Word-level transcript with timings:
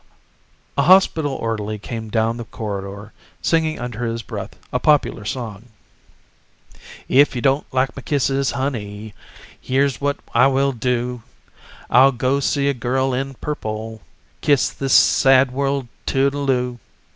A 0.79 0.81
hospital 0.81 1.33
orderly 1.33 1.77
came 1.77 2.09
down 2.09 2.37
the 2.37 2.45
corridor, 2.45 3.13
singing 3.39 3.77
under 3.79 4.03
his 4.03 4.23
breath 4.23 4.55
a 4.73 4.79
popular 4.79 5.25
song: 5.25 5.65
If 7.07 7.35
you 7.35 7.41
don't 7.43 7.71
like 7.71 7.95
my 7.95 8.01
kisses, 8.01 8.49
honey, 8.49 9.13
Here's 9.61 10.01
what 10.01 10.17
I 10.33 10.47
will 10.47 10.71
do: 10.71 11.21
I'll 11.91 12.11
go 12.13 12.39
see 12.39 12.67
a 12.67 12.73
girl 12.73 13.13
in 13.13 13.35
purple, 13.35 14.01
Kiss 14.41 14.69
this 14.71 14.95
sad 14.95 15.51
world 15.51 15.87
toodle 16.07 16.49
oo. 16.49 16.79